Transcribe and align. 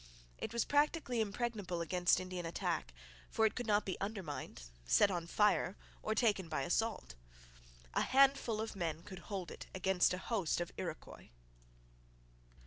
It 0.39 0.51
was 0.51 0.65
practically 0.65 1.21
impregnable 1.21 1.79
against 1.79 2.19
Indian 2.19 2.43
attack, 2.43 2.91
for 3.29 3.45
it 3.45 3.53
could 3.53 3.67
not 3.67 3.85
be 3.85 4.01
undermined, 4.01 4.63
set 4.83 5.11
on 5.11 5.27
fire, 5.27 5.77
or 6.01 6.15
taken 6.15 6.49
by 6.49 6.63
assault. 6.63 7.13
A 7.93 8.01
handful 8.01 8.59
of 8.61 8.75
men 8.75 9.03
could 9.03 9.19
hold 9.29 9.51
it 9.51 9.67
against 9.75 10.15
a 10.15 10.17
host 10.17 10.59
of 10.59 10.71
Iroquois. 10.75 11.29